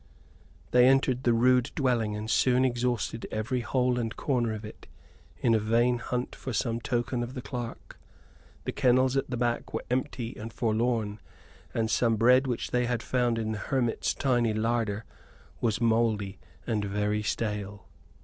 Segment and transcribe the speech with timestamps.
[0.71, 4.87] They entered the rude dwelling and soon exhausted every hole and corner of it
[5.41, 7.99] in a vain hunt for some token of the clerk.
[8.65, 11.19] The kennels at the back were empty and forlorn;
[11.71, 15.05] and some bread which they found in the hermit's tiny larder
[15.59, 17.87] was mouldy and very stale.